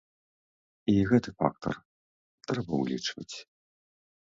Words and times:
І 0.93 0.95
гэты 1.09 1.29
фактар 1.41 1.73
трэба 2.49 2.73
ўлічваць. 2.83 3.35